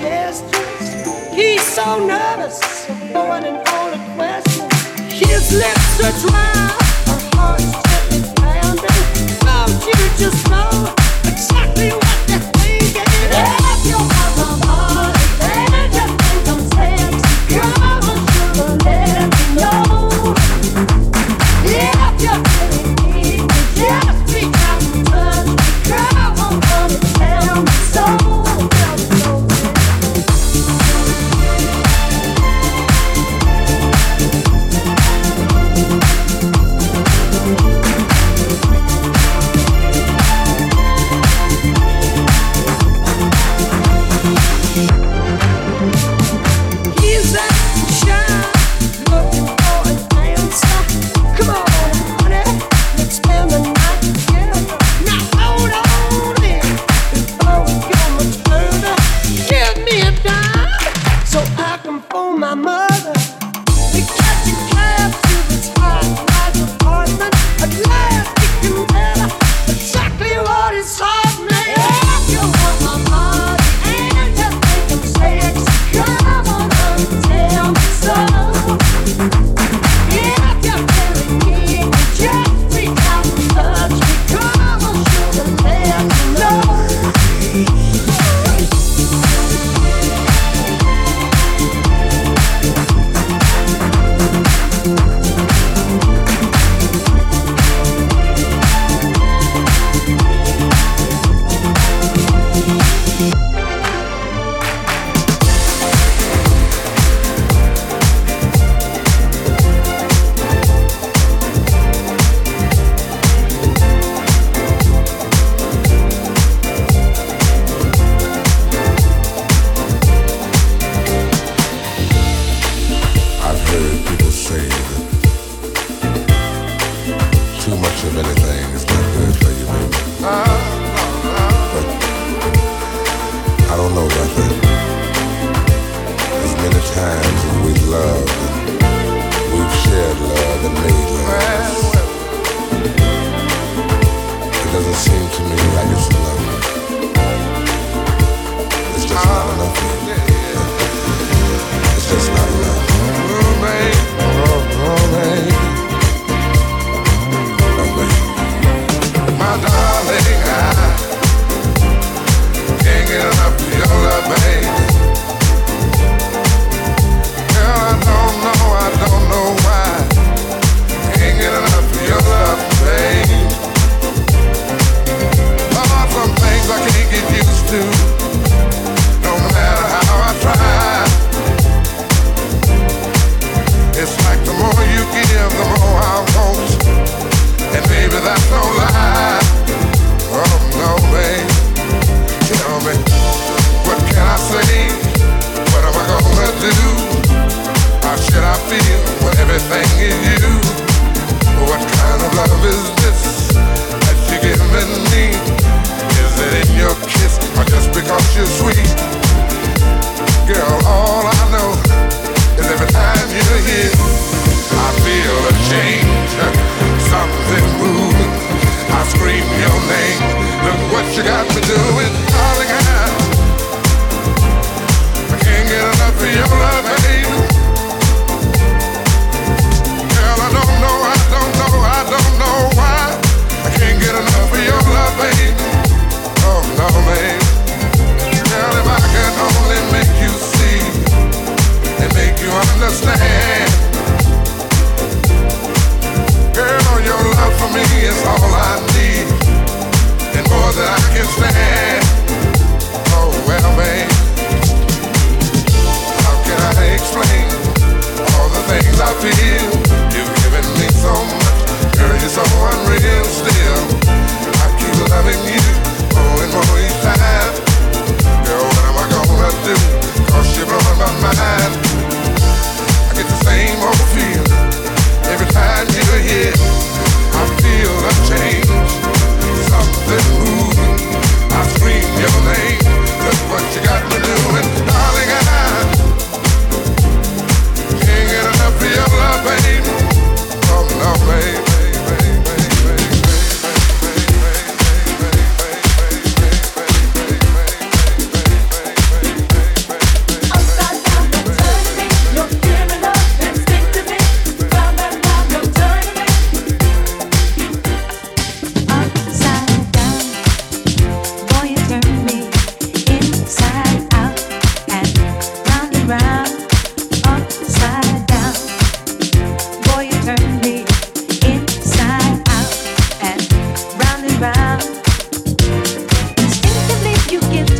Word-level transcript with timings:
suggestions. 0.00 1.34
He's 1.34 1.62
so 1.62 2.06
nervous, 2.06 2.86
going 3.12 3.44
and 3.44 3.56
all 3.68 3.90
the 3.90 3.98
questions. 4.14 4.72
His 5.12 5.52
lips 5.52 6.00
are 6.02 6.28
dry, 6.28 6.76
her 7.06 7.20
heart's 7.36 8.32
pounding. 8.34 9.38
Don't 9.40 9.86
you 9.86 10.18
just 10.18 10.50
know? 10.50 10.99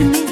to 0.00 0.06
me. 0.06 0.29